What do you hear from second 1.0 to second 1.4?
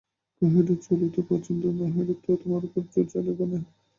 তো,